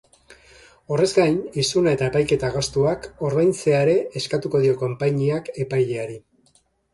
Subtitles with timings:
[0.93, 6.19] Horrez gain, isuna eta epaiketa gastuak ordaintzea ere eskatuko dio konpainiak epaileari.